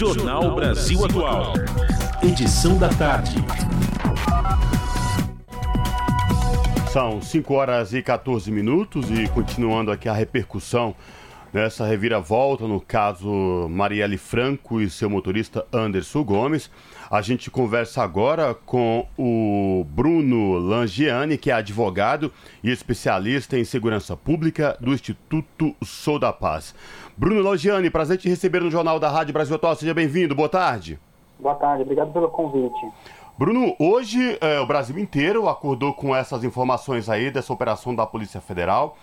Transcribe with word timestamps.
Jornal 0.00 0.54
Brasil 0.54 1.04
Atual. 1.04 1.52
Edição 2.22 2.78
da 2.78 2.88
tarde. 2.88 3.36
São 6.90 7.20
5 7.20 7.52
horas 7.52 7.92
e 7.92 8.00
14 8.00 8.50
minutos 8.50 9.10
e 9.10 9.28
continuando 9.28 9.90
aqui 9.90 10.08
a 10.08 10.14
repercussão 10.14 10.96
nessa 11.52 11.84
reviravolta 11.84 12.66
no 12.66 12.80
caso 12.80 13.68
Marielle 13.68 14.16
Franco 14.16 14.80
e 14.80 14.88
seu 14.88 15.10
motorista 15.10 15.66
Anderson 15.70 16.24
Gomes. 16.24 16.70
A 17.10 17.20
gente 17.22 17.50
conversa 17.50 18.04
agora 18.04 18.54
com 18.54 19.04
o 19.18 19.84
Bruno 19.84 20.56
Langiani, 20.58 21.36
que 21.36 21.50
é 21.50 21.54
advogado 21.54 22.32
e 22.62 22.70
especialista 22.70 23.58
em 23.58 23.64
segurança 23.64 24.16
pública 24.16 24.76
do 24.80 24.92
Instituto 24.92 25.74
Sou 25.82 26.20
da 26.20 26.32
Paz. 26.32 26.72
Bruno 27.16 27.42
Langiani, 27.42 27.90
prazer 27.90 28.16
te 28.16 28.28
receber 28.28 28.60
no 28.60 28.70
Jornal 28.70 29.00
da 29.00 29.08
Rádio 29.08 29.32
Brasil 29.32 29.56
Atual. 29.56 29.74
Seja 29.74 29.92
bem-vindo. 29.92 30.36
Boa 30.36 30.48
tarde. 30.48 31.00
Boa 31.36 31.56
tarde, 31.56 31.82
obrigado 31.82 32.12
pelo 32.12 32.28
convite. 32.28 32.78
Bruno, 33.36 33.74
hoje 33.80 34.38
é, 34.40 34.60
o 34.60 34.66
Brasil 34.66 34.96
inteiro 34.96 35.48
acordou 35.48 35.92
com 35.92 36.14
essas 36.14 36.44
informações 36.44 37.08
aí 37.08 37.28
dessa 37.28 37.52
operação 37.52 37.92
da 37.92 38.06
Polícia 38.06 38.40
Federal 38.40 38.96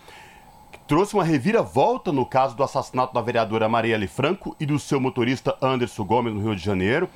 trouxe 0.88 1.14
uma 1.14 1.24
reviravolta 1.24 2.12
no 2.12 2.26
caso 2.26 2.56
do 2.56 2.64
assassinato 2.64 3.14
da 3.14 3.22
vereadora 3.22 3.68
Marielle 3.68 4.08
Franco 4.08 4.56
e 4.60 4.66
do 4.66 4.80
seu 4.80 5.00
motorista 5.00 5.58
Anderson 5.62 6.06
Gomes 6.06 6.34
no 6.34 6.42
Rio 6.42 6.56
de 6.56 6.64
Janeiro. 6.64 7.10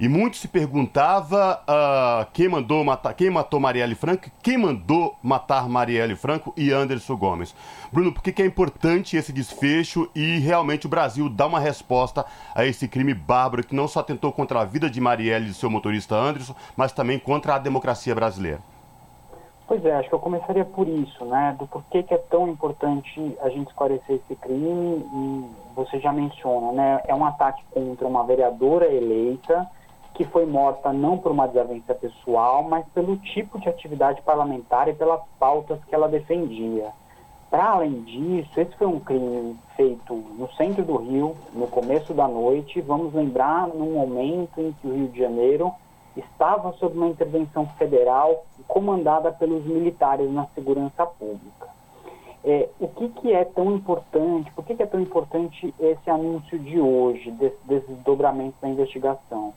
E 0.00 0.08
muito 0.08 0.36
se 0.36 0.46
perguntava 0.46 1.60
uh, 1.68 2.30
quem 2.32 2.48
mandou 2.48 2.84
matar, 2.84 3.12
quem 3.14 3.30
matou 3.30 3.58
Marielle 3.58 3.96
Franco, 3.96 4.30
quem 4.40 4.56
mandou 4.56 5.18
matar 5.20 5.68
Marielle 5.68 6.14
Franco 6.14 6.54
e 6.56 6.70
Anderson 6.70 7.16
Gomes. 7.16 7.52
Bruno, 7.92 8.12
por 8.12 8.22
que, 8.22 8.30
que 8.30 8.40
é 8.40 8.46
importante 8.46 9.16
esse 9.16 9.32
desfecho 9.32 10.08
e 10.14 10.38
realmente 10.38 10.86
o 10.86 10.88
Brasil 10.88 11.28
dá 11.28 11.46
uma 11.46 11.58
resposta 11.58 12.24
a 12.54 12.64
esse 12.64 12.86
crime 12.86 13.12
bárbaro 13.12 13.64
que 13.64 13.74
não 13.74 13.88
só 13.88 14.00
tentou 14.00 14.30
contra 14.30 14.60
a 14.60 14.64
vida 14.64 14.88
de 14.88 15.00
Marielle 15.00 15.50
e 15.50 15.54
seu 15.54 15.68
motorista 15.68 16.14
Anderson, 16.14 16.54
mas 16.76 16.92
também 16.92 17.18
contra 17.18 17.56
a 17.56 17.58
democracia 17.58 18.14
brasileira? 18.14 18.62
Pois 19.68 19.84
é, 19.84 19.92
acho 19.92 20.08
que 20.08 20.14
eu 20.14 20.18
começaria 20.18 20.64
por 20.64 20.88
isso, 20.88 21.26
né? 21.26 21.54
Do 21.58 21.66
porquê 21.66 22.02
que 22.02 22.14
é 22.14 22.18
tão 22.18 22.48
importante 22.48 23.36
a 23.42 23.50
gente 23.50 23.68
esclarecer 23.68 24.16
esse 24.16 24.34
crime 24.34 25.04
e 25.12 25.44
você 25.76 26.00
já 26.00 26.10
menciona, 26.10 26.72
né? 26.72 27.02
É 27.06 27.14
um 27.14 27.22
ataque 27.22 27.62
contra 27.70 28.08
uma 28.08 28.24
vereadora 28.24 28.90
eleita 28.90 29.70
que 30.14 30.24
foi 30.24 30.46
morta 30.46 30.90
não 30.90 31.18
por 31.18 31.30
uma 31.30 31.46
desavença 31.46 31.94
pessoal, 31.94 32.62
mas 32.62 32.86
pelo 32.94 33.18
tipo 33.18 33.60
de 33.60 33.68
atividade 33.68 34.22
parlamentar 34.22 34.88
e 34.88 34.94
pelas 34.94 35.20
pautas 35.38 35.78
que 35.84 35.94
ela 35.94 36.08
defendia. 36.08 36.86
Para 37.50 37.72
além 37.72 38.00
disso, 38.00 38.58
esse 38.58 38.74
foi 38.76 38.86
um 38.86 38.98
crime 38.98 39.54
feito 39.76 40.14
no 40.14 40.50
centro 40.52 40.82
do 40.82 40.96
Rio, 40.96 41.36
no 41.52 41.66
começo 41.66 42.14
da 42.14 42.26
noite. 42.26 42.80
Vamos 42.80 43.12
lembrar 43.12 43.68
num 43.68 43.92
momento 43.92 44.60
em 44.60 44.72
que 44.72 44.88
o 44.88 44.94
Rio 44.94 45.08
de 45.08 45.18
Janeiro 45.18 45.72
estava 46.18 46.72
sob 46.74 46.96
uma 46.96 47.08
intervenção 47.08 47.66
federal 47.78 48.44
comandada 48.66 49.32
pelos 49.32 49.64
militares 49.64 50.30
na 50.30 50.46
segurança 50.54 51.06
pública. 51.06 51.68
É, 52.44 52.68
o 52.78 52.88
que, 52.88 53.08
que 53.08 53.32
é 53.32 53.44
tão 53.44 53.74
importante, 53.74 54.50
por 54.52 54.64
que, 54.64 54.74
que 54.74 54.82
é 54.82 54.86
tão 54.86 55.00
importante 55.00 55.74
esse 55.78 56.08
anúncio 56.08 56.58
de 56.58 56.80
hoje, 56.80 57.30
desse, 57.32 57.58
desses 57.66 57.98
dobramentos 57.98 58.60
da 58.60 58.68
investigação? 58.68 59.52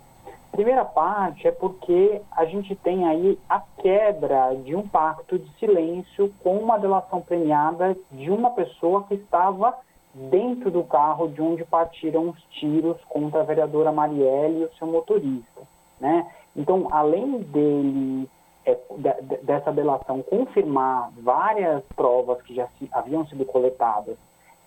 Primeira 0.52 0.84
parte 0.84 1.48
é 1.48 1.52
porque 1.52 2.22
a 2.32 2.44
gente 2.46 2.76
tem 2.76 3.08
aí 3.08 3.40
a 3.50 3.62
quebra 3.78 4.54
de 4.56 4.76
um 4.76 4.86
pacto 4.86 5.40
de 5.40 5.50
silêncio 5.58 6.34
com 6.44 6.58
uma 6.58 6.78
delação 6.78 7.22
premiada 7.22 7.96
de 8.12 8.30
uma 8.30 8.50
pessoa 8.50 9.04
que 9.04 9.14
estava 9.14 9.74
dentro 10.14 10.70
do 10.70 10.84
carro 10.84 11.30
de 11.30 11.42
onde 11.42 11.64
partiram 11.64 12.30
os 12.30 12.44
tiros 12.60 12.98
contra 13.08 13.40
a 13.40 13.44
vereadora 13.44 13.92
Marielle 13.92 14.62
e 14.62 14.66
o 14.66 14.74
seu 14.78 14.88
motorista. 14.88 15.62
Né? 16.00 16.28
Então, 16.56 16.88
além 16.92 17.40
dele, 17.40 18.30
é, 18.66 18.78
de, 18.98 19.38
dessa 19.44 19.72
delação, 19.72 20.22
confirmar 20.22 21.12
várias 21.22 21.84
provas 21.96 22.42
que 22.44 22.54
já 22.54 22.68
se, 22.78 22.90
haviam 22.92 23.26
sido 23.28 23.46
coletadas 23.46 24.18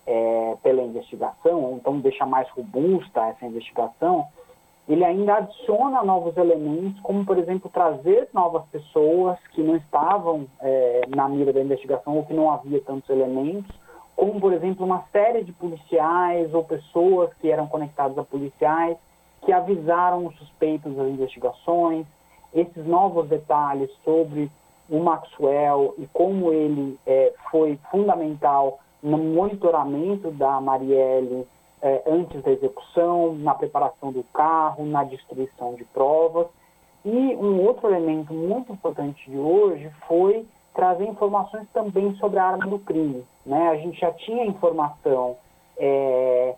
é, 0.06 0.56
pela 0.62 0.82
investigação, 0.82 1.74
então 1.76 2.00
deixa 2.00 2.26
mais 2.26 2.48
robusta 2.50 3.26
essa 3.28 3.46
investigação, 3.46 4.26
ele 4.88 5.04
ainda 5.04 5.36
adiciona 5.36 6.02
novos 6.02 6.36
elementos, 6.36 7.00
como, 7.00 7.24
por 7.24 7.38
exemplo, 7.38 7.70
trazer 7.72 8.28
novas 8.34 8.64
pessoas 8.66 9.38
que 9.52 9.62
não 9.62 9.76
estavam 9.76 10.46
é, 10.60 11.02
na 11.08 11.26
mira 11.28 11.52
da 11.52 11.62
investigação 11.62 12.18
ou 12.18 12.24
que 12.24 12.34
não 12.34 12.50
havia 12.50 12.80
tantos 12.82 13.08
elementos, 13.08 13.74
como, 14.14 14.38
por 14.38 14.52
exemplo, 14.52 14.84
uma 14.84 15.04
série 15.10 15.42
de 15.42 15.52
policiais 15.52 16.52
ou 16.52 16.62
pessoas 16.64 17.32
que 17.40 17.50
eram 17.50 17.66
conectadas 17.66 18.16
a 18.18 18.22
policiais 18.22 18.96
que 19.44 19.52
avisaram 19.52 20.26
os 20.26 20.36
suspeitos 20.36 20.94
das 20.94 21.08
investigações, 21.08 22.06
esses 22.52 22.86
novos 22.86 23.28
detalhes 23.28 23.90
sobre 24.04 24.50
o 24.88 24.98
Maxwell 24.98 25.94
e 25.98 26.06
como 26.12 26.52
ele 26.52 26.98
é, 27.06 27.32
foi 27.50 27.78
fundamental 27.90 28.78
no 29.02 29.18
monitoramento 29.18 30.30
da 30.30 30.60
Marielle 30.60 31.46
é, 31.82 32.02
antes 32.06 32.42
da 32.42 32.50
execução, 32.50 33.34
na 33.34 33.54
preparação 33.54 34.10
do 34.10 34.22
carro, 34.32 34.86
na 34.86 35.04
destruição 35.04 35.74
de 35.74 35.84
provas. 35.84 36.46
E 37.04 37.36
um 37.36 37.62
outro 37.62 37.90
elemento 37.90 38.32
muito 38.32 38.72
importante 38.72 39.30
de 39.30 39.36
hoje 39.36 39.90
foi 40.08 40.46
trazer 40.74 41.06
informações 41.06 41.68
também 41.74 42.14
sobre 42.16 42.38
a 42.38 42.44
arma 42.44 42.66
do 42.66 42.78
crime. 42.78 43.24
Né? 43.44 43.68
A 43.68 43.76
gente 43.76 44.00
já 44.00 44.10
tinha 44.12 44.46
informação 44.46 45.36
é, 45.76 46.54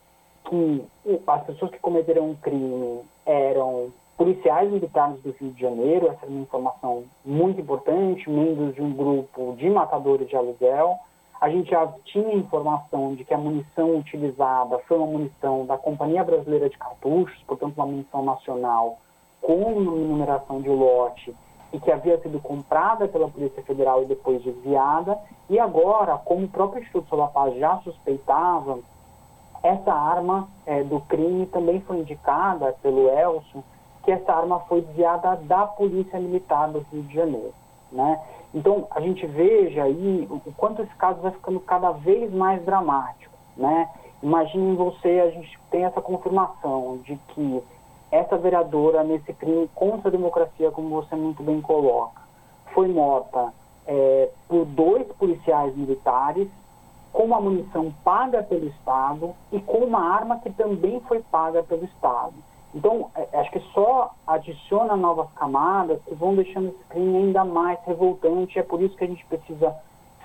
que 0.48 0.84
as 1.26 1.44
pessoas 1.44 1.70
que 1.70 1.78
cometeram 1.78 2.30
um 2.30 2.34
crime 2.34 3.00
eram 3.24 3.92
policiais 4.16 4.70
militares 4.70 5.20
do 5.22 5.30
Rio 5.32 5.52
de 5.52 5.60
Janeiro, 5.60 6.08
essa 6.08 6.24
é 6.24 6.28
uma 6.28 6.40
informação 6.40 7.04
muito 7.24 7.60
importante, 7.60 8.28
membros 8.30 8.74
de 8.74 8.82
um 8.82 8.92
grupo 8.92 9.54
de 9.56 9.68
matadores 9.68 10.28
de 10.28 10.36
aluguel. 10.36 10.98
A 11.40 11.50
gente 11.50 11.70
já 11.70 11.86
tinha 12.04 12.34
informação 12.34 13.14
de 13.14 13.24
que 13.24 13.34
a 13.34 13.38
munição 13.38 13.96
utilizada 13.96 14.78
foi 14.88 14.96
uma 14.96 15.06
munição 15.06 15.66
da 15.66 15.76
Companhia 15.76 16.24
Brasileira 16.24 16.70
de 16.70 16.78
Cartuchos, 16.78 17.42
portanto 17.46 17.76
uma 17.76 17.86
munição 17.86 18.24
nacional 18.24 18.98
com 19.42 19.78
numeração 19.80 20.62
de 20.62 20.68
lote 20.70 21.34
e 21.72 21.78
que 21.78 21.92
havia 21.92 22.18
sido 22.22 22.40
comprada 22.40 23.06
pela 23.06 23.28
Polícia 23.28 23.62
Federal 23.62 24.02
e 24.02 24.06
depois 24.06 24.42
desviada. 24.42 25.18
E 25.50 25.58
agora, 25.58 26.16
como 26.16 26.46
o 26.46 26.48
próprio 26.48 26.82
Instituto 26.82 27.08
Solar 27.08 27.30
Paz 27.32 27.54
já 27.56 27.76
suspeitava, 27.78 28.78
essa 29.62 29.92
arma 29.92 30.48
é, 30.64 30.82
do 30.82 31.00
crime 31.00 31.46
também 31.46 31.80
foi 31.80 31.98
indicada 31.98 32.74
pelo 32.82 33.08
Elson, 33.08 33.62
que 34.04 34.12
essa 34.12 34.32
arma 34.32 34.60
foi 34.60 34.82
desviada 34.82 35.36
da 35.36 35.66
Polícia 35.66 36.18
Militar 36.20 36.68
do 36.68 36.84
Rio 36.92 37.02
de 37.02 37.14
Janeiro. 37.14 37.54
Né? 37.90 38.20
Então, 38.54 38.86
a 38.90 39.00
gente 39.00 39.26
veja 39.26 39.82
aí 39.84 40.26
o, 40.30 40.40
quanto 40.56 40.82
esse 40.82 40.94
caso 40.94 41.20
vai 41.20 41.32
ficando 41.32 41.60
cada 41.60 41.90
vez 41.90 42.32
mais 42.32 42.64
dramático. 42.64 43.34
Né? 43.56 43.88
Imagine 44.22 44.76
você, 44.76 45.20
a 45.20 45.30
gente 45.30 45.58
tem 45.70 45.84
essa 45.84 46.00
confirmação 46.00 46.98
de 47.04 47.16
que 47.28 47.62
essa 48.10 48.36
vereadora, 48.38 49.02
nesse 49.02 49.32
crime 49.32 49.68
contra 49.74 50.08
a 50.08 50.12
democracia, 50.12 50.70
como 50.70 50.88
você 50.88 51.14
muito 51.16 51.42
bem 51.42 51.60
coloca, 51.60 52.22
foi 52.72 52.88
morta 52.88 53.52
é, 53.86 54.30
por 54.48 54.64
dois 54.64 55.06
policiais 55.14 55.76
militares 55.76 56.48
com 57.16 57.22
uma 57.22 57.40
munição 57.40 57.94
paga 58.04 58.42
pelo 58.42 58.66
Estado 58.66 59.34
e 59.50 59.58
com 59.58 59.78
uma 59.78 60.00
arma 60.00 60.38
que 60.40 60.50
também 60.50 61.00
foi 61.08 61.22
paga 61.22 61.62
pelo 61.62 61.86
Estado. 61.86 62.34
Então, 62.74 63.10
é, 63.14 63.38
acho 63.38 63.50
que 63.52 63.60
só 63.72 64.14
adiciona 64.26 64.94
novas 64.94 65.26
camadas 65.32 65.98
que 66.04 66.14
vão 66.14 66.34
deixando 66.34 66.68
esse 66.68 66.84
crime 66.90 67.16
ainda 67.16 67.42
mais 67.42 67.78
revoltante. 67.86 68.58
É 68.58 68.62
por 68.62 68.82
isso 68.82 68.94
que 68.98 69.04
a 69.04 69.06
gente 69.06 69.24
precisa 69.24 69.74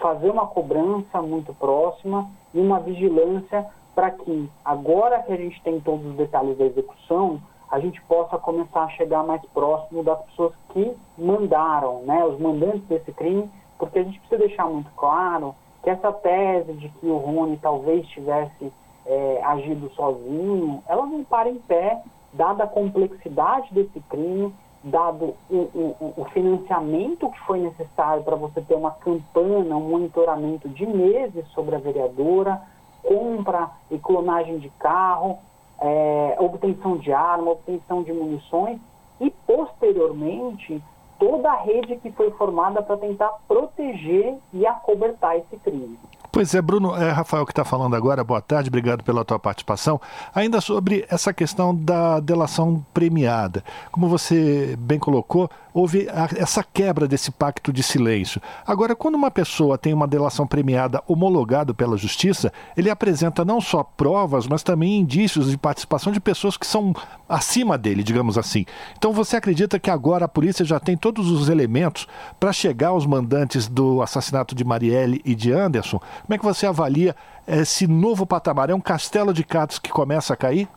fazer 0.02 0.29
uma 0.29 0.47
cobrança 0.47 1.22
muito 1.22 1.53
próxima 1.53 2.29
e 2.53 2.59
uma 2.59 2.81
vigilância 2.81 3.66
para 3.96 4.12
que, 4.12 4.50
agora 4.66 5.23
que 5.23 5.31
a 5.31 5.38
gente 5.38 5.62
tem 5.63 5.79
todos 5.79 6.05
os 6.05 6.16
detalhes 6.17 6.58
da 6.58 6.66
execução, 6.66 7.40
a 7.72 7.79
gente 7.79 8.02
possa 8.02 8.38
começar 8.38 8.84
a 8.84 8.90
chegar 8.90 9.23
mais 9.23 9.41
próximo 9.53 10.03
das 10.03 10.20
pessoas 10.26 10.52
que 10.73 10.93
mandaram, 11.17 12.02
né, 12.02 12.26
os 12.26 12.38
mandantes 12.38 12.84
desse 12.90 13.14
crime, 13.14 13.49
porque 13.79 13.99
a 13.99 14.03
gente 14.03 14.20
precisa 14.20 14.46
deixar 14.46 14.67
muito 14.67 14.91
claro 14.97 15.55
que 15.83 15.89
essa 15.89 16.11
tese 16.11 16.73
de 16.73 16.89
que 16.89 17.05
o 17.07 17.17
Rony 17.17 17.57
talvez 17.57 18.07
tivesse 18.07 18.72
é, 19.05 19.41
agido 19.43 19.89
sozinho, 19.91 20.83
ela 20.87 21.05
não 21.05 21.23
para 21.23 21.49
em 21.49 21.57
pé, 21.57 22.01
dada 22.33 22.63
a 22.63 22.67
complexidade 22.67 23.73
desse 23.73 23.99
crime, 24.01 24.53
dado 24.83 25.35
o, 25.49 25.55
o, 25.55 26.13
o 26.17 26.25
financiamento 26.25 27.29
que 27.29 27.39
foi 27.41 27.59
necessário 27.59 28.23
para 28.23 28.35
você 28.35 28.61
ter 28.61 28.75
uma 28.75 28.91
campanha, 28.91 29.75
um 29.75 29.89
monitoramento 29.89 30.69
de 30.69 30.85
meses 30.85 31.45
sobre 31.49 31.75
a 31.75 31.79
vereadora, 31.79 32.61
compra 33.03 33.69
e 33.89 33.97
clonagem 33.97 34.59
de 34.59 34.69
carro, 34.72 35.37
é, 35.79 36.35
obtenção 36.39 36.97
de 36.97 37.11
arma, 37.11 37.51
obtenção 37.51 38.03
de 38.03 38.13
munições, 38.13 38.79
e 39.19 39.29
posteriormente 39.45 40.81
toda 41.22 41.52
a 41.52 41.62
rede 41.62 41.97
que 41.97 42.12
foi 42.14 42.32
formada 42.32 42.82
para 42.82 42.97
tentar 42.97 43.29
proteger 43.47 44.38
e 44.52 44.66
acobertar 44.66 45.38
esse 45.38 45.56
crime. 45.64 46.00
Pois 46.32 46.56
é, 46.56 46.62
Bruno, 46.62 46.96
é 46.96 47.12
Rafael 47.12 47.46
que 47.46 47.52
está 47.52 47.64
falando 47.64 47.96
agora. 47.96 48.23
Boa 48.23 48.41
tarde, 48.41 48.70
obrigado 48.70 49.03
pela 49.03 49.23
tua 49.23 49.38
participação. 49.38 50.02
Ainda 50.34 50.59
sobre 50.59 51.06
essa 51.09 51.32
questão 51.32 51.76
da 51.76 52.20
delação 52.20 52.84
premiada. 52.91 53.64
Como 53.91 54.08
você 54.08 54.76
bem 54.79 54.97
colocou, 54.97 55.47
houve 55.73 56.08
a, 56.09 56.29
essa 56.35 56.64
quebra 56.64 57.08
desse 57.08 57.32
pacto 57.32 57.72
de 57.72 57.84
silêncio. 57.84 58.41
Agora, 58.66 58.96
quando 58.96 59.16
uma 59.16 59.32
pessoa 59.32 59.78
tem 59.78 59.94
uma 59.94 60.08
delação 60.08 60.46
premiada 60.46 61.02
homologada 61.08 61.73
pela 61.73 61.97
justiça, 61.97 62.52
ele 62.76 62.90
apresenta 62.90 63.46
não 63.46 63.62
só 63.62 63.84
provas, 63.84 64.47
mas 64.47 64.64
também 64.64 65.00
indícios 65.00 65.50
de 65.50 65.58
participação 65.58 66.12
de 66.12 66.20
pessoas 66.20 66.58
que 66.58 66.68
são 66.68 66.94
acima 67.28 67.78
dele, 67.78 68.03
digamos 68.03 68.38
assim. 68.38 68.66
Então, 68.97 69.14
você 69.14 69.38
acredita 69.38 69.79
que 69.79 69.90
agora 69.90 70.26
a 70.26 70.29
polícia 70.29 70.66
já 70.66 70.79
tem 70.79 70.97
todos 70.97 71.29
os 71.29 71.50
elementos 71.50 72.08
para 72.40 72.53
chegar 72.53 72.90
aos 72.90 73.06
mandantes 73.06 73.67
do 73.67 74.02
assassinato 74.02 74.53
de 74.53 74.64
Marielle 74.64 75.22
e 75.24 75.34
de 75.34 75.52
Anderson? 75.52 76.00
Como 76.00 76.34
é 76.34 76.38
que 76.38 76.44
você 76.44 76.66
avalia 76.66 77.16
esse 77.47 77.88
novo 77.88 78.26
patamar? 78.26 78.70
É 78.70 78.76
um 78.76 78.82
castelo 78.82 79.34
de 79.34 79.44
cartas 79.44 79.79
que 79.79 79.90
começa 79.90 80.34
a 80.34 80.38
cair? 80.38 80.67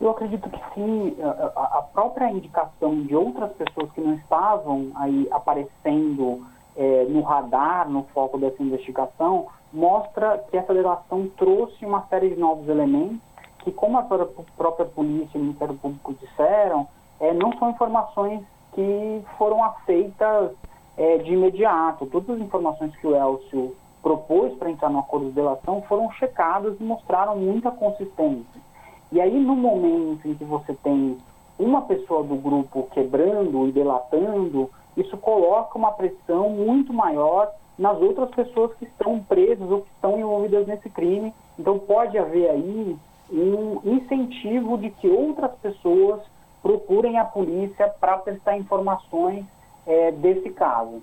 Eu 0.00 0.10
acredito 0.10 0.48
que 0.48 0.60
sim. 0.74 1.16
A 1.56 1.82
própria 1.92 2.30
indicação 2.30 3.02
de 3.02 3.16
outras 3.16 3.52
pessoas 3.52 3.90
que 3.92 4.00
não 4.00 4.14
estavam 4.14 4.92
aí 4.94 5.26
aparecendo 5.30 6.46
é, 6.76 7.04
no 7.08 7.22
radar, 7.22 7.88
no 7.88 8.04
foco 8.14 8.38
dessa 8.38 8.62
investigação, 8.62 9.48
mostra 9.72 10.38
que 10.50 10.56
essa 10.56 10.72
delação 10.72 11.28
trouxe 11.36 11.84
uma 11.84 12.06
série 12.06 12.30
de 12.30 12.40
novos 12.40 12.68
elementos 12.68 13.18
que, 13.58 13.72
como 13.72 13.98
a 13.98 14.02
própria 14.02 14.86
polícia 14.86 15.36
e 15.36 15.40
o 15.40 15.44
Ministério 15.44 15.74
Público 15.74 16.14
disseram, 16.14 16.86
é, 17.20 17.32
não 17.34 17.52
são 17.58 17.70
informações 17.70 18.42
que 18.72 19.22
foram 19.36 19.64
aceitas 19.64 20.52
é, 20.96 21.18
de 21.18 21.32
imediato. 21.32 22.06
Todas 22.06 22.36
as 22.36 22.40
informações 22.40 22.94
que 22.96 23.06
o 23.06 23.16
Elcio 23.16 23.74
propôs 24.00 24.54
para 24.54 24.70
entrar 24.70 24.88
no 24.88 25.00
acordo 25.00 25.26
de 25.26 25.32
delação 25.32 25.82
foram 25.82 26.10
checadas 26.12 26.80
e 26.80 26.84
mostraram 26.84 27.36
muita 27.36 27.70
consistência. 27.72 28.67
E 29.10 29.20
aí, 29.20 29.38
no 29.38 29.56
momento 29.56 30.28
em 30.28 30.34
que 30.34 30.44
você 30.44 30.74
tem 30.74 31.16
uma 31.58 31.82
pessoa 31.82 32.22
do 32.22 32.36
grupo 32.36 32.88
quebrando 32.92 33.66
e 33.66 33.72
delatando, 33.72 34.70
isso 34.96 35.16
coloca 35.16 35.78
uma 35.78 35.92
pressão 35.92 36.50
muito 36.50 36.92
maior 36.92 37.50
nas 37.78 37.96
outras 38.00 38.30
pessoas 38.30 38.74
que 38.74 38.84
estão 38.84 39.20
presas 39.20 39.70
ou 39.70 39.82
que 39.82 39.90
estão 39.94 40.18
envolvidas 40.18 40.66
nesse 40.66 40.90
crime. 40.90 41.32
Então, 41.58 41.78
pode 41.78 42.18
haver 42.18 42.50
aí 42.50 42.96
um 43.30 43.80
incentivo 43.84 44.78
de 44.78 44.90
que 44.90 45.08
outras 45.08 45.52
pessoas 45.56 46.20
procurem 46.62 47.18
a 47.18 47.24
polícia 47.24 47.88
para 48.00 48.18
prestar 48.18 48.56
informações 48.56 49.44
é, 49.86 50.10
desse 50.12 50.50
caso. 50.50 51.02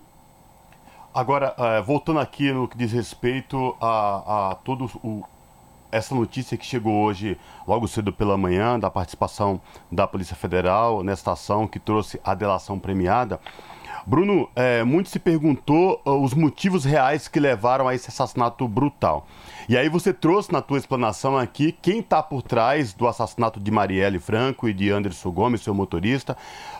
Agora, 1.13 1.55
uh, 1.57 1.81
voltando 1.81 2.19
aqui 2.19 2.51
no 2.51 2.67
que 2.67 2.77
diz 2.77 2.91
respeito 2.91 3.75
a, 3.81 4.51
a 4.51 4.55
todo 4.55 4.89
o, 5.01 5.23
essa 5.95 6.13
notícia 6.13 6.57
que 6.57 6.65
chegou 6.65 6.93
hoje, 7.05 7.37
logo 7.65 7.87
cedo 7.87 8.11
pela 8.11 8.35
manhã, 8.35 8.77
da 8.77 8.91
participação 8.91 9.61
da 9.89 10.05
Polícia 10.05 10.35
Federal 10.35 11.01
nesta 11.01 11.31
ação 11.31 11.65
que 11.65 11.79
trouxe 11.79 12.19
a 12.21 12.35
delação 12.35 12.77
premiada. 12.77 13.39
Bruno, 14.07 14.47
é, 14.55 14.83
muito 14.83 15.09
se 15.09 15.17
perguntou 15.17 15.99
uh, 16.05 16.11
os 16.11 16.35
motivos 16.35 16.85
reais 16.85 17.27
que 17.27 17.39
levaram 17.39 17.87
a 17.87 17.95
esse 17.95 18.09
assassinato 18.09 18.67
brutal. 18.67 19.25
E 19.67 19.75
aí 19.75 19.89
você 19.89 20.13
trouxe 20.13 20.53
na 20.53 20.61
tua 20.61 20.77
explanação 20.77 21.35
aqui 21.35 21.71
quem 21.81 22.01
está 22.01 22.21
por 22.21 22.43
trás 22.43 22.93
do 22.93 23.07
assassinato 23.07 23.59
de 23.59 23.71
Marielle 23.71 24.19
Franco 24.19 24.69
e 24.69 24.73
de 24.73 24.91
Anderson 24.91 25.31
Gomes, 25.31 25.61
seu 25.61 25.73
motorista, 25.73 26.37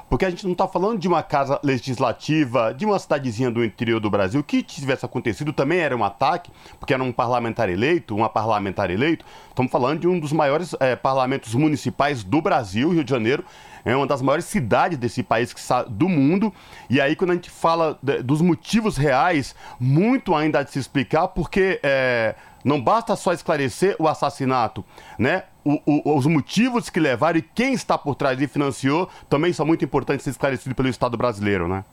porque 0.08 0.24
a 0.24 0.30
gente 0.30 0.46
não 0.46 0.52
está 0.52 0.68
falando 0.68 1.00
de 1.00 1.08
uma 1.08 1.24
casa 1.24 1.60
legislativa, 1.64 2.72
de 2.72 2.86
uma 2.86 3.00
cidadezinha 3.00 3.50
do 3.50 3.66
interior 3.66 4.00
do 4.00 4.08
Brasil, 4.08 4.44
que 4.44 4.62
tivesse 4.62 5.04
acontecido 5.04 5.52
também 5.52 5.80
era 5.80 5.98
um 5.98 6.04
ataque, 6.04 6.52
porque 6.80 6.94
era 6.94 7.02
um 7.02 7.12
parlamentar 7.12 7.70
eleito, 7.70 8.16
uma 8.16 8.30
parlamentar 8.30 8.92
eleito. 8.92 9.26
Estamos 9.50 9.72
falando 9.72 10.02
de 10.02 10.08
um 10.08 10.20
dos 10.20 10.32
maiores 10.32 10.76
é, 10.80 10.96
parlamentos 10.96 11.56
municipais 11.56 12.24
do 12.24 12.40
Brasil, 12.40 12.92
Rio 12.92 13.04
de 13.04 13.10
Janeiro, 13.10 13.44
é 13.86 13.96
uma 13.96 14.08
das 14.08 14.22
maiores 14.22 14.46
cidades 14.46 14.98
desse 14.98 15.22
país 15.22 15.54
que 15.54 15.62
do 15.90 16.10
mundo. 16.10 16.52
E 16.90 17.00
aí, 17.00 17.16
quando 17.16 17.32
a 17.32 17.34
gente 17.36 17.52
fala 17.52 17.98
de, 18.02 18.24
dos 18.24 18.42
motivos 18.42 18.98
reais, 18.98 19.56
muito 19.80 20.34
ainda 20.34 20.64
de 20.64 20.72
se 20.72 20.80
explicar, 20.80 21.28
porque 21.30 21.80
é, 21.84 22.34
não 22.64 22.82
basta 22.82 23.16
só 23.16 23.32
esclarecer 23.32 23.96
o 24.00 24.08
assassinato, 24.08 24.84
né? 25.20 25.44
O, 25.64 25.80
o, 25.86 26.18
os 26.18 26.26
motivos 26.26 26.90
que 26.90 27.00
levaram 27.00 27.38
e 27.40 27.42
quem 27.42 27.74
está 27.74 27.98
por 27.98 28.16
trás 28.16 28.42
e 28.42 28.48
financiou 28.48 29.08
também 29.30 29.54
são 29.54 29.66
muito 29.66 29.86
importantes 29.86 30.24
ser 30.24 30.32
esclarecidos 30.32 30.76
pelo 30.76 30.90
Estado 30.90 31.16
brasileiro, 31.16 31.68
né? 31.68 31.86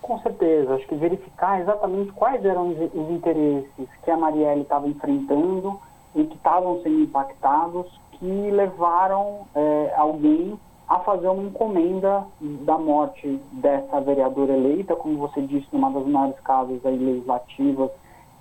Com 0.00 0.20
certeza. 0.22 0.74
Acho 0.74 0.86
que 0.86 0.94
verificar 0.94 1.60
exatamente 1.60 2.12
quais 2.12 2.44
eram 2.44 2.68
os 2.70 3.10
interesses 3.10 3.88
que 4.04 4.10
a 4.10 4.16
Marielle 4.16 4.62
estava 4.62 4.88
enfrentando 4.88 5.80
e 6.14 6.24
que 6.24 6.36
estavam 6.36 6.80
sendo 6.82 7.00
impactados 7.00 7.86
que 8.12 8.50
levaram 8.50 9.46
é, 9.54 9.94
alguém 9.96 10.58
a 10.90 10.98
fazer 10.98 11.28
uma 11.28 11.44
encomenda 11.44 12.26
da 12.40 12.76
morte 12.76 13.40
dessa 13.52 14.00
vereadora 14.00 14.52
eleita, 14.52 14.96
como 14.96 15.18
você 15.18 15.40
disse, 15.40 15.68
numa 15.72 15.88
das 15.88 16.04
maiores 16.04 16.40
casas 16.40 16.82
legislativas 16.82 17.92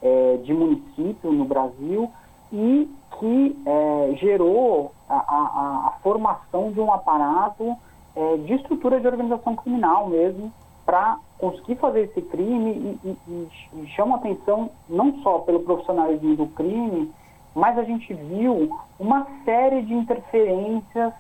é, 0.02 0.38
de 0.38 0.52
município 0.52 1.32
no 1.32 1.46
Brasil 1.46 2.10
e 2.52 2.90
que 3.20 3.56
é, 3.68 4.16
gerou 4.16 4.92
a, 5.08 5.14
a, 5.14 5.88
a, 5.90 5.92
formação 6.02 6.72
de 6.72 6.80
um 6.80 6.92
aparato 6.92 7.76
é, 8.16 8.38
de 8.38 8.56
estrutura 8.56 9.00
de 9.00 9.08
organização 9.08 9.56
criminal 9.56 10.08
mesmo 10.08 10.52
para 10.88 11.20
conseguir 11.38 11.76
fazer 11.76 12.06
esse 12.06 12.22
crime 12.24 12.98
e, 13.04 13.18
e, 13.28 13.48
e 13.74 13.88
chama 13.90 14.16
atenção 14.16 14.72
não 14.90 15.22
só 15.22 15.38
pelo 15.40 15.60
profissionalismo 15.60 16.36
do 16.36 16.48
crime, 16.48 17.14
mas 17.54 17.78
a 17.78 17.84
gente 17.84 18.12
viu 18.12 18.76
uma 19.00 19.28
série 19.46 19.84
de 19.84 19.94
interferências 19.94 21.14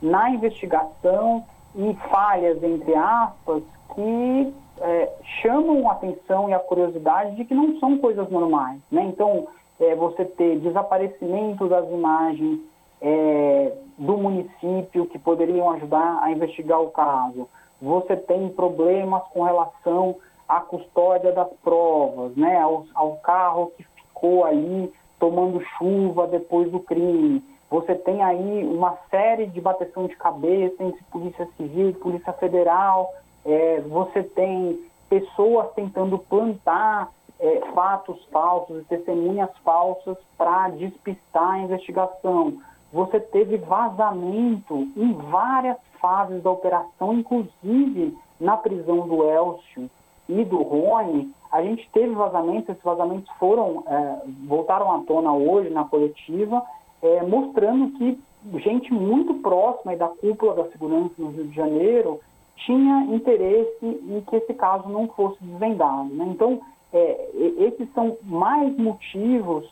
na 0.00 0.30
investigação 0.30 1.44
e 1.74 1.94
falhas, 2.10 2.62
entre 2.62 2.94
aspas, 2.94 3.62
que 3.94 4.54
é, 4.80 5.12
chamam 5.42 5.88
a 5.88 5.92
atenção 5.92 6.48
e 6.48 6.54
a 6.54 6.58
curiosidade 6.58 7.36
de 7.36 7.44
que 7.44 7.54
não 7.54 7.78
são 7.78 7.98
coisas 7.98 8.28
normais. 8.30 8.80
Né? 8.90 9.04
Então, 9.04 9.48
é, 9.80 9.94
você 9.94 10.24
ter 10.24 10.58
desaparecimento 10.58 11.68
das 11.68 11.88
imagens 11.90 12.60
é, 13.00 13.72
do 13.98 14.16
município 14.16 15.06
que 15.06 15.18
poderiam 15.18 15.70
ajudar 15.72 16.20
a 16.22 16.30
investigar 16.30 16.80
o 16.80 16.90
caso, 16.90 17.48
você 17.80 18.16
tem 18.16 18.48
problemas 18.48 19.22
com 19.32 19.42
relação 19.42 20.16
à 20.48 20.60
custódia 20.60 21.32
das 21.32 21.48
provas, 21.62 22.34
né? 22.36 22.58
ao, 22.58 22.86
ao 22.94 23.16
carro 23.16 23.72
que 23.76 23.84
ficou 23.84 24.44
ali 24.44 24.92
tomando 25.18 25.60
chuva 25.78 26.26
depois 26.26 26.70
do 26.70 26.80
crime. 26.80 27.42
Você 27.70 27.94
tem 27.94 28.22
aí 28.22 28.64
uma 28.64 28.96
série 29.10 29.46
de 29.46 29.60
bateção 29.60 30.06
de 30.06 30.16
cabeça 30.16 30.82
entre 30.82 31.02
Polícia 31.10 31.48
Civil 31.56 31.90
e 31.90 31.94
Polícia 31.94 32.32
Federal 32.34 33.12
é, 33.46 33.80
você 33.82 34.24
tem 34.24 34.78
pessoas 35.08 35.72
tentando 35.74 36.18
plantar 36.18 37.10
é, 37.38 37.60
fatos 37.72 38.22
falsos 38.32 38.82
e 38.82 38.84
testemunhas 38.86 39.50
falsas 39.64 40.16
para 40.36 40.70
despistar 40.70 41.52
a 41.52 41.58
investigação. 41.60 42.54
Você 42.92 43.20
teve 43.20 43.56
vazamento 43.58 44.88
em 44.96 45.12
várias 45.30 45.76
fases 46.00 46.42
da 46.42 46.50
operação, 46.50 47.14
inclusive 47.14 48.18
na 48.40 48.56
prisão 48.56 49.06
do 49.06 49.22
Elcio 49.22 49.88
e 50.28 50.44
do 50.44 50.62
Rony. 50.62 51.30
A 51.52 51.62
gente 51.62 51.88
teve 51.92 52.14
vazamentos, 52.14 52.70
esses 52.70 52.82
vazamentos 52.82 53.30
foram, 53.38 53.84
é, 53.86 54.22
voltaram 54.46 54.92
à 54.92 55.04
tona 55.04 55.32
hoje 55.32 55.70
na 55.70 55.84
coletiva, 55.84 56.62
é, 57.06 57.22
mostrando 57.22 57.96
que 57.98 58.18
gente 58.58 58.92
muito 58.92 59.34
próxima 59.34 59.96
da 59.96 60.08
cúpula 60.08 60.54
da 60.54 60.70
segurança 60.70 61.14
no 61.18 61.30
Rio 61.30 61.48
de 61.48 61.54
Janeiro 61.54 62.20
tinha 62.64 63.14
interesse 63.14 63.84
em 63.84 64.20
que 64.28 64.36
esse 64.36 64.54
caso 64.54 64.88
não 64.88 65.08
fosse 65.08 65.42
desvendado. 65.42 66.08
Né? 66.14 66.26
Então, 66.28 66.60
é, 66.92 67.30
esses 67.58 67.92
são 67.92 68.16
mais 68.22 68.76
motivos 68.76 69.68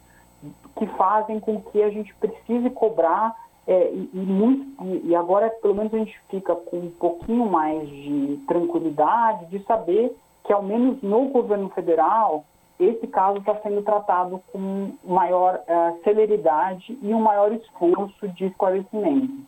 que 0.77 0.87
fazem 0.99 1.41
com 1.41 1.61
que 1.61 1.83
a 1.83 1.91
gente 1.91 2.15
precise 2.17 2.69
cobrar 2.71 3.35
é, 3.67 3.91
e, 3.93 4.11
e, 4.13 4.19
muito, 4.19 4.85
e, 4.85 5.09
e 5.09 5.17
agora 5.17 5.49
pelo 5.49 5.75
menos 5.75 5.95
a 5.95 5.99
gente 5.99 6.19
fica 6.29 6.55
com 6.55 6.77
um 6.79 6.91
pouquinho 6.91 7.47
mais 7.47 7.89
de 7.89 8.39
tranquilidade 8.47 9.47
de 9.47 9.65
saber 9.65 10.15
que 10.45 10.53
ao 10.53 10.63
menos 10.63 11.01
no 11.03 11.29
governo 11.29 11.71
federal 11.71 12.45
esse 12.79 13.07
caso 13.07 13.39
está 13.39 13.55
sendo 13.63 13.83
tratado 13.83 14.43
com 14.53 14.93
maior 15.05 15.61
uh, 15.69 16.03
celeridade 16.03 16.99
e 17.01 17.15
um 17.15 17.21
maior 17.21 17.53
esforço 17.53 18.29
de 18.29 18.47
esclarecimento. 18.47 19.45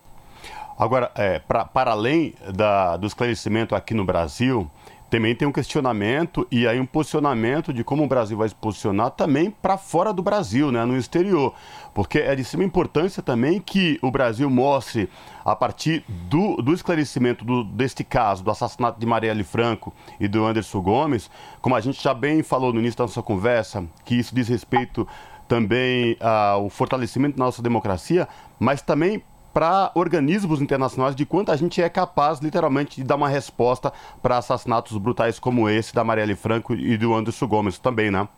Agora, 0.79 1.11
é, 1.15 1.39
pra, 1.39 1.65
para 1.65 1.93
além 1.93 2.35
da, 2.55 2.97
do 2.97 3.07
esclarecimento 3.07 3.75
aqui 3.75 3.95
no 3.95 4.05
Brasil, 4.05 4.71
também 5.09 5.35
tem 5.35 5.47
um 5.47 5.53
questionamento 5.53 6.47
e 6.51 6.67
aí 6.67 6.81
um 6.81 6.87
posicionamento 6.87 7.73
de 7.73 7.85
como 7.85 8.05
o 8.05 8.09
Brasil 8.09 8.37
vai 8.37 8.49
se 8.49 8.55
posicionar 8.55 9.11
também 9.11 9.51
para 9.51 9.79
fora 9.79 10.13
do 10.13 10.23
Brasil, 10.23 10.73
né, 10.73 10.85
no 10.85 10.97
exterior. 10.97 11.55
Porque 11.95 12.19
é 12.19 12.35
de 12.35 12.43
extrema 12.43 12.65
importância 12.65 13.23
também 13.23 13.61
que 13.61 13.99
o 14.03 14.11
Brasil 14.11 14.51
mostre, 14.51 15.09
a 15.45 15.55
partir 15.55 16.05
do, 16.09 16.57
do 16.57 16.75
esclarecimento 16.75 17.45
do, 17.45 17.65
deste 17.65 18.03
caso, 18.03 18.43
do 18.43 18.51
assassinato 18.51 18.99
de 18.99 19.07
Marielle 19.07 19.45
Franco 19.45 19.93
e 20.19 20.27
do 20.27 20.45
Anderson 20.45 20.81
Gomes, 20.81 21.31
como 21.61 21.75
a 21.75 21.81
gente 21.81 22.03
já 22.03 22.13
bem 22.13 22.43
falou 22.43 22.73
no 22.73 22.81
início 22.81 22.99
da 22.99 23.05
nossa 23.05 23.23
conversa, 23.23 23.85
que 24.05 24.17
isso 24.17 24.35
diz 24.35 24.49
respeito 24.49 25.07
também 25.47 26.17
ao 26.21 26.69
fortalecimento 26.69 27.37
da 27.39 27.45
nossa 27.45 27.63
democracia, 27.63 28.29
mas 28.59 28.83
também 28.83 29.23
para 29.57 29.91
organismos 29.95 30.61
internacionais 30.61 31.17
de 31.17 31.25
quanto 31.25 31.51
a 31.51 31.57
gente 31.57 31.81
é 31.81 31.89
capaz, 31.89 32.41
literalmente, 32.41 32.97
de 32.97 33.05
dar 33.05 33.17
uma 33.17 33.27
resposta 33.27 33.91
para 34.21 34.37
assassinatos 34.37 34.99
brutais 34.99 35.39
como 35.39 35.67
esse 35.67 35.95
da 35.95 36.05
Marielle 36.05 36.37
Franco 36.37 36.75
e 36.75 36.95
do 36.99 37.15
Anderson 37.15 37.47
Gomes 37.47 37.79
também, 37.79 38.11
né? 38.11 38.29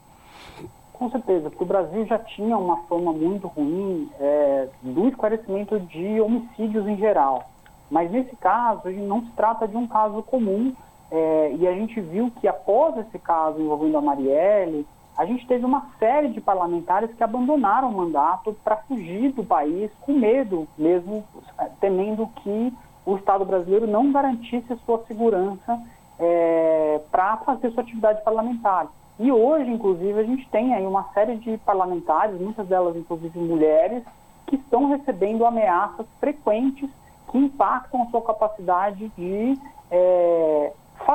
Com 0.92 1.10
certeza, 1.10 1.50
porque 1.50 1.64
o 1.64 1.66
Brasil 1.66 2.06
já 2.06 2.20
tinha 2.20 2.56
uma 2.56 2.84
forma 2.84 3.12
muito 3.12 3.48
ruim 3.48 4.08
é, 4.20 4.68
do 4.80 5.08
esclarecimento 5.08 5.80
de 5.80 6.20
homicídios 6.20 6.86
em 6.86 6.96
geral. 6.96 7.50
Mas 7.90 8.12
nesse 8.12 8.36
caso, 8.36 8.88
não 8.88 9.22
se 9.22 9.30
trata 9.32 9.66
de 9.66 9.76
um 9.76 9.88
caso 9.88 10.22
comum, 10.22 10.72
é, 11.10 11.52
e 11.58 11.66
a 11.66 11.72
gente 11.72 12.00
viu 12.00 12.30
que 12.40 12.46
após 12.46 12.96
esse 12.96 13.18
caso 13.18 13.60
envolvendo 13.60 13.98
a 13.98 14.00
Marielle, 14.00 14.86
a 15.18 15.24
gente 15.24 15.44
teve 15.48 15.64
uma 15.66 15.84
série 15.98 16.28
de 16.28 16.40
parlamentares 16.40 17.12
que 17.12 17.24
abandonaram 17.24 17.90
o 17.90 17.96
mandato 17.96 18.56
para 18.62 18.76
fugir 18.76 19.32
do 19.32 19.42
país 19.42 19.90
com 20.02 20.12
medo, 20.12 20.68
mesmo 20.78 21.24
é, 21.58 21.64
temendo 21.80 22.24
que 22.36 22.72
o 23.04 23.16
Estado 23.16 23.44
brasileiro 23.44 23.88
não 23.88 24.12
garantisse 24.12 24.78
sua 24.86 25.04
segurança 25.08 25.82
é, 26.20 27.00
para 27.10 27.36
fazer 27.38 27.72
sua 27.72 27.82
atividade 27.82 28.22
parlamentar. 28.22 28.86
E 29.18 29.32
hoje, 29.32 29.68
inclusive, 29.68 30.20
a 30.20 30.22
gente 30.22 30.48
tem 30.50 30.72
aí 30.72 30.86
uma 30.86 31.02
série 31.12 31.34
de 31.36 31.58
parlamentares, 31.58 32.40
muitas 32.40 32.68
delas, 32.68 32.94
inclusive, 32.94 33.36
mulheres, 33.40 34.04
que 34.46 34.54
estão 34.54 34.88
recebendo 34.88 35.44
ameaças 35.44 36.06
frequentes 36.20 36.88
que 37.32 37.38
impactam 37.38 38.02
a 38.02 38.06
sua 38.06 38.22
capacidade 38.22 39.10
de 39.18 39.58
é, 39.90 40.57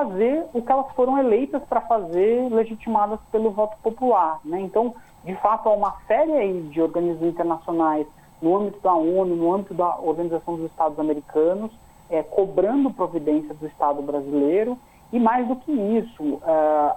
fazer 0.04 0.46
o 0.54 0.62
que 0.62 0.72
elas 0.72 0.92
foram 0.94 1.18
eleitas 1.18 1.64
para 1.64 1.82
fazer, 1.82 2.50
legitimadas 2.50 3.20
pelo 3.32 3.52
voto 3.52 3.78
popular. 3.82 4.40
Né? 4.44 4.60
Então, 4.60 4.94
de 5.24 5.36
fato, 5.36 5.70
há 5.70 5.74
uma 5.74 5.96
série 6.08 6.62
de 6.64 6.82
organismos 6.82 7.24
internacionais 7.24 8.06
no 8.42 8.58
âmbito 8.58 8.80
da 8.82 8.94
ONU, 8.94 9.36
no 9.36 9.54
âmbito 9.54 9.74
da 9.74 9.98
Organização 10.00 10.56
dos 10.56 10.70
Estados 10.70 11.00
Americanos, 11.00 11.72
é, 12.10 12.22
cobrando 12.22 12.92
providência 12.92 13.54
do 13.54 13.66
Estado 13.66 14.02
brasileiro. 14.02 14.78
E 15.12 15.20
mais 15.20 15.48
do 15.48 15.56
que 15.56 15.72
isso, 15.72 16.24
uh, 16.24 16.42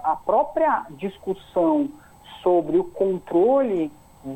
a 0.03 0.17
própria 0.25 0.87
discussão 0.91 1.87
sobre 2.41 2.77
o 2.77 2.83
controle 2.83 3.91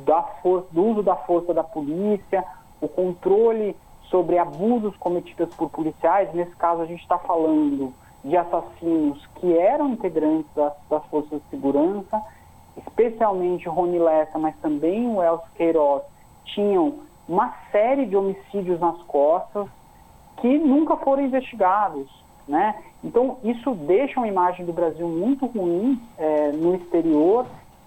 da 0.05 0.21
força, 0.21 0.67
do 0.71 0.85
uso 0.85 1.03
da 1.03 1.15
força 1.15 1.53
da 1.53 1.63
polícia, 1.63 2.45
o 2.79 2.87
controle 2.87 3.75
sobre 4.03 4.37
abusos 4.37 4.95
cometidos 4.97 5.53
por 5.55 5.69
policiais, 5.69 6.31
nesse 6.33 6.55
caso 6.57 6.81
a 6.81 6.85
gente 6.85 7.01
está 7.01 7.17
falando 7.17 7.91
de 8.23 8.37
assassinos 8.37 9.25
que 9.35 9.57
eram 9.57 9.89
integrantes 9.89 10.49
das, 10.55 10.73
das 10.89 11.03
forças 11.05 11.41
de 11.41 11.49
segurança, 11.49 12.21
especialmente 12.77 13.67
Rony 13.67 13.99
Lessa, 13.99 14.37
mas 14.37 14.55
também 14.57 15.07
o 15.07 15.21
Elcio 15.21 15.47
Queiroz, 15.55 16.03
tinham 16.45 16.99
uma 17.27 17.53
série 17.71 18.05
de 18.05 18.15
homicídios 18.15 18.79
nas 18.79 19.01
costas 19.03 19.67
que 20.37 20.57
nunca 20.57 20.97
foram 20.97 21.23
investigados. 21.23 22.09
Né? 22.47 22.75
Então, 23.03 23.37
isso 23.43 23.73
deixa 23.73 24.19
uma 24.19 24.27
imagem 24.27 24.65
do 24.65 24.73
Brasil 24.73 25.07
muito 25.07 25.45
ruim 25.45 26.01
é, 26.17 26.51
no 26.51 26.75
exterior, 26.75 27.45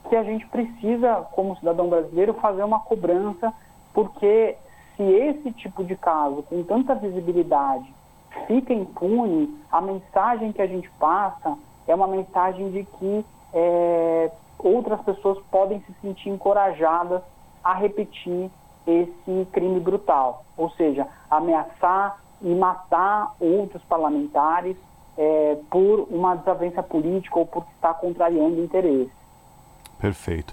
que 0.09 0.17
a 0.17 0.23
gente 0.23 0.47
precisa, 0.47 1.27
como 1.33 1.57
cidadão 1.57 1.89
brasileiro, 1.89 2.35
fazer 2.35 2.63
uma 2.63 2.81
cobrança, 2.81 3.53
porque 3.93 4.57
se 4.97 5.03
esse 5.03 5.51
tipo 5.53 5.85
de 5.85 5.97
caso, 5.97 6.43
com 6.45 6.63
tanta 6.63 6.95
visibilidade, 6.95 7.93
fica 8.47 8.73
impune, 8.73 9.55
a 9.71 9.81
mensagem 9.81 10.53
que 10.53 10.63
a 10.63 10.67
gente 10.67 10.91
passa 10.99 11.57
é 11.87 11.95
uma 11.95 12.07
mensagem 12.07 12.71
de 12.71 12.85
que 12.85 13.25
é, 13.53 14.31
outras 14.59 15.01
pessoas 15.03 15.39
podem 15.51 15.81
se 15.81 15.95
sentir 16.01 16.31
encorajadas 16.31 17.23
a 17.63 17.75
repetir 17.75 18.51
esse 18.87 19.49
crime 19.53 19.81
brutal, 19.81 20.45
ou 20.57 20.71
seja, 20.71 21.07
ameaçar 21.31 22.19
e 22.43 22.55
matar 22.55 23.35
outros 23.41 23.83
parlamentares 23.85 24.77
é, 25.17 25.57
por 25.71 26.07
uma 26.11 26.35
desavença 26.37 26.83
política 26.83 27.39
ou 27.39 27.47
por 27.47 27.65
estar 27.75 27.95
contrariando 27.95 28.61
interesse. 28.61 29.13
Perfeito. 29.99 30.53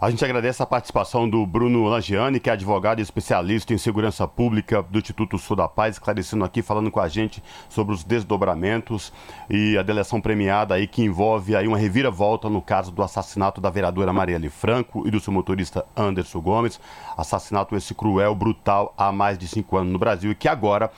A 0.00 0.08
gente 0.08 0.24
agradece 0.24 0.62
a 0.62 0.66
participação 0.66 1.28
do 1.28 1.44
Bruno 1.44 1.84
Langiani, 1.84 2.40
que 2.40 2.48
é 2.48 2.54
advogado 2.54 3.00
e 3.00 3.02
especialista 3.02 3.74
em 3.74 3.76
segurança 3.76 4.26
pública 4.26 4.82
do 4.82 4.98
Instituto 4.98 5.36
Sul 5.36 5.54
da 5.54 5.68
Paz, 5.68 5.96
esclarecendo 5.96 6.42
aqui, 6.42 6.62
falando 6.62 6.90
com 6.90 7.00
a 7.00 7.06
gente 7.06 7.42
sobre 7.68 7.94
os 7.94 8.02
desdobramentos 8.02 9.12
e 9.50 9.76
a 9.76 9.82
delação 9.82 10.18
premiada 10.18 10.74
aí 10.74 10.86
que 10.86 11.02
envolve 11.02 11.54
aí 11.54 11.68
uma 11.68 11.76
reviravolta 11.76 12.48
no 12.48 12.62
caso 12.62 12.90
do 12.90 13.02
assassinato 13.02 13.60
da 13.60 13.68
vereadora 13.68 14.10
Marielle 14.10 14.48
Franco 14.48 15.06
e 15.06 15.10
do 15.10 15.20
seu 15.20 15.34
motorista 15.34 15.84
Anderson 15.94 16.40
Gomes. 16.40 16.80
Assassinato 17.14 17.76
esse 17.76 17.94
cruel, 17.94 18.34
brutal, 18.34 18.94
há 18.96 19.12
mais 19.12 19.36
de 19.36 19.46
cinco 19.46 19.76
anos 19.76 19.92
no 19.92 19.98
Brasil 19.98 20.30
e 20.30 20.34
que 20.34 20.48
agora 20.48 20.90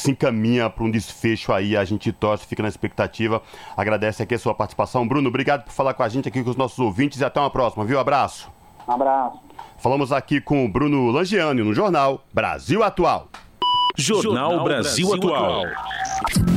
se 0.00 0.10
encaminha 0.10 0.68
para 0.70 0.84
um 0.84 0.90
desfecho 0.90 1.52
aí. 1.52 1.76
A 1.76 1.84
gente 1.84 2.12
torce, 2.12 2.46
fica 2.46 2.62
na 2.62 2.68
expectativa. 2.68 3.42
Agradece 3.76 4.22
aqui 4.22 4.34
a 4.34 4.38
sua 4.38 4.54
participação. 4.54 5.06
Bruno, 5.06 5.28
obrigado 5.28 5.64
por 5.64 5.72
falar 5.72 5.94
com 5.94 6.02
a 6.02 6.08
gente 6.08 6.28
aqui 6.28 6.42
com 6.42 6.50
os 6.50 6.56
nossos 6.56 6.78
ouvintes 6.78 7.20
e 7.20 7.24
até 7.24 7.40
uma 7.40 7.50
próxima, 7.50 7.84
viu? 7.84 7.98
Abraço. 7.98 8.50
Um 8.86 8.92
abraço. 8.92 9.38
Falamos 9.78 10.12
aqui 10.12 10.40
com 10.40 10.64
o 10.64 10.68
Bruno 10.68 11.10
Langiani 11.10 11.62
no 11.62 11.74
jornal 11.74 12.24
Brasil 12.32 12.82
Atual. 12.82 13.28
Jornal, 13.96 14.50
jornal 14.50 14.64
Brasil, 14.64 15.08
Brasil, 15.08 15.28
Atual. 15.34 15.66
Atual. 15.66 16.51